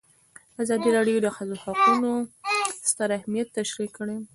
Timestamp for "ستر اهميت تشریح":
2.89-3.89